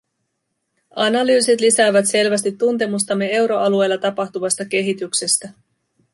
Analyysit 0.95 1.61
lisäävät 1.61 2.09
selvästi 2.09 2.51
tuntemustamme 2.51 3.29
euroalueella 3.35 3.97
tapahtuvasta 3.97 4.65
kehityksestä. 4.65 5.49